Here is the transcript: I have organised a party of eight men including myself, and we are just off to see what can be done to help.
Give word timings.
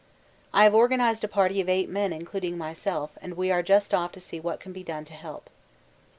I 0.51 0.63
have 0.63 0.73
organised 0.73 1.23
a 1.23 1.27
party 1.27 1.61
of 1.61 1.69
eight 1.69 1.87
men 1.87 2.11
including 2.11 2.57
myself, 2.57 3.11
and 3.21 3.37
we 3.37 3.51
are 3.51 3.61
just 3.61 3.93
off 3.93 4.11
to 4.13 4.19
see 4.19 4.39
what 4.39 4.59
can 4.59 4.73
be 4.73 4.83
done 4.83 5.05
to 5.05 5.13
help. 5.13 5.47